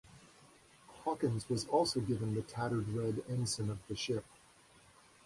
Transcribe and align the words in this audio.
Hawkins 1.03 1.47
was 1.47 1.67
also 1.67 1.99
given 1.99 2.33
the 2.33 2.41
tattered 2.41 2.89
Red 2.89 3.21
Ensign 3.29 3.69
of 3.69 3.77
the 3.87 3.95
ship. 3.95 4.25